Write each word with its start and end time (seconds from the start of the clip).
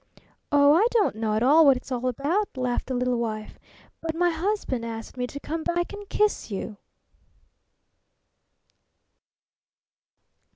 "Oh, 0.51 0.73
I 0.73 0.87
don't 0.89 1.15
know 1.15 1.35
at 1.35 1.43
all 1.43 1.63
what 1.63 1.77
it's 1.77 1.91
all 1.91 2.07
about," 2.07 2.57
laughed 2.57 2.87
the 2.87 2.95
little 2.95 3.19
wife, 3.19 3.59
"but 4.01 4.15
my 4.15 4.31
husband 4.31 4.83
asked 4.83 5.15
me 5.15 5.27
to 5.27 5.39
come 5.39 5.63
back 5.63 5.93
and 5.93 6.09
kiss 6.09 6.49
you!" 6.49 6.77